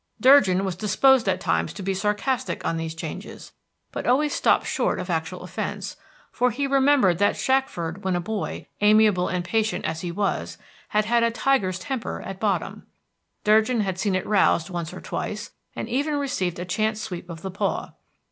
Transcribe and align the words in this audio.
Durgin 0.19 0.65
was 0.65 0.75
disposed 0.75 1.29
at 1.29 1.39
times 1.39 1.73
to 1.73 1.83
be 1.83 1.93
sarcastic 1.93 2.65
on 2.65 2.77
these 2.77 2.95
changes, 2.95 3.51
but 3.91 4.07
always 4.07 4.33
stopped 4.33 4.65
short 4.65 4.99
of 4.99 5.11
actual 5.11 5.41
offense; 5.43 5.95
for 6.31 6.49
he 6.49 6.65
remembered 6.65 7.19
that 7.19 7.37
Shackford 7.37 8.03
when 8.03 8.15
a 8.15 8.19
boy, 8.19 8.65
amiable 8.81 9.27
and 9.27 9.45
patient 9.45 9.85
as 9.85 10.01
he 10.01 10.11
was, 10.11 10.57
had 10.87 11.05
had 11.05 11.21
a 11.21 11.29
tiger's 11.29 11.77
temper 11.77 12.19
at 12.23 12.39
bottom. 12.39 12.87
Durgin 13.43 13.81
had 13.81 13.99
seen 13.99 14.15
it 14.15 14.25
roused 14.25 14.71
once 14.71 14.91
or 14.91 15.01
twice, 15.01 15.51
and 15.75 15.87
even 15.87 16.15
received 16.15 16.57
a 16.57 16.65
chance 16.65 16.99
sweep 16.99 17.29
of 17.29 17.43
the 17.43 17.51
paw. 17.51 17.91